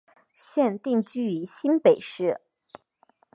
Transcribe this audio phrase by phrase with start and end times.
[0.33, 2.41] 现定居于新北市。